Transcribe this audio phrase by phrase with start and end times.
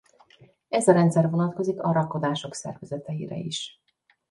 [0.69, 3.81] Ez a rendszer vonatkozik a rakodások szervezeteire is.